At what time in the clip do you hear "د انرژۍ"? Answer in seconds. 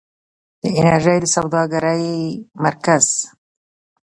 0.61-1.17